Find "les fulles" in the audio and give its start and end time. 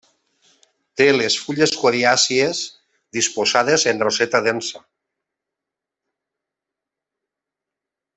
1.15-1.73